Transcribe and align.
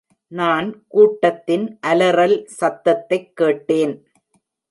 நான் 0.27 0.83
கூட்டத்தின் 0.87 1.79
அலறல் 1.87 2.45
சத்தத்தைக் 2.45 3.35
கேட்டேன். 3.35 4.07